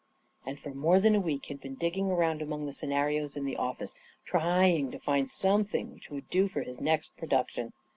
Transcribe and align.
And 0.47 0.59
for 0.59 0.73
more 0.73 0.99
than 0.99 1.13
a 1.13 1.19
week 1.19 1.45
he 1.45 1.53
had 1.53 1.61
been 1.61 1.75
digging 1.75 2.09
around 2.09 2.41
among 2.41 2.65
the 2.65 2.73
scenarios 2.73 3.35
in 3.37 3.45
the 3.45 3.55
office 3.55 3.93
trying 4.25 4.89
to 4.89 4.97
find 4.97 5.29
something 5.29 5.93
which 5.93 6.09
would 6.09 6.27
do 6.31 6.47
for 6.47 6.63
his 6.63 6.81
next 6.81 7.15
production. 7.17 7.71